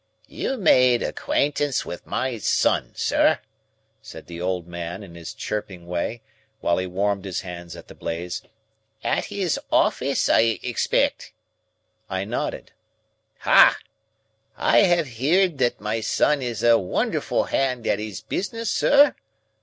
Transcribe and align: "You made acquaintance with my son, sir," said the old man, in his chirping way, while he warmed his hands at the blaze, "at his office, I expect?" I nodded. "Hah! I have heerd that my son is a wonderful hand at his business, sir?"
"You 0.25 0.57
made 0.57 1.03
acquaintance 1.03 1.85
with 1.85 2.07
my 2.07 2.39
son, 2.39 2.93
sir," 2.95 3.37
said 4.01 4.25
the 4.25 4.41
old 4.41 4.65
man, 4.65 5.03
in 5.03 5.13
his 5.13 5.31
chirping 5.31 5.85
way, 5.85 6.23
while 6.59 6.79
he 6.79 6.87
warmed 6.87 7.23
his 7.23 7.41
hands 7.41 7.75
at 7.75 7.87
the 7.87 7.93
blaze, 7.93 8.41
"at 9.03 9.25
his 9.25 9.59
office, 9.71 10.27
I 10.27 10.57
expect?" 10.63 11.33
I 12.09 12.25
nodded. 12.25 12.71
"Hah! 13.41 13.77
I 14.57 14.79
have 14.79 15.05
heerd 15.05 15.59
that 15.59 15.79
my 15.79 15.99
son 16.01 16.41
is 16.41 16.63
a 16.63 16.79
wonderful 16.79 17.43
hand 17.43 17.85
at 17.85 17.99
his 17.99 18.21
business, 18.21 18.71
sir?" 18.71 19.13